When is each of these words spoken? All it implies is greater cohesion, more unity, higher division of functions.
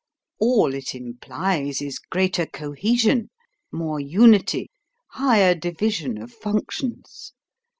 All 0.39 0.73
it 0.73 0.95
implies 0.95 1.79
is 1.79 1.99
greater 1.99 2.47
cohesion, 2.47 3.29
more 3.71 3.99
unity, 3.99 4.71
higher 5.11 5.53
division 5.53 6.19
of 6.19 6.33
functions. 6.33 7.33